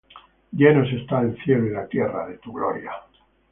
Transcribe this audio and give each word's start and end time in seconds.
Llenos 0.53 0.91
están 0.91 1.29
el 1.29 1.43
cielo 1.43 1.67
y 1.67 1.73
la 1.73 1.85
tierra 1.85 2.25
de 2.25 2.39
tu 2.39 2.51
gloria. 2.51 2.91